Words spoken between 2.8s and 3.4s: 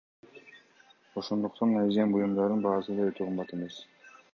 да өтө